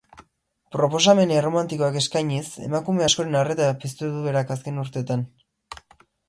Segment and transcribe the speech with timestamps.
[0.75, 5.29] Proposamen erromantikoak eskainiz, emakume askoren arreta piztu du berak azken urteetan.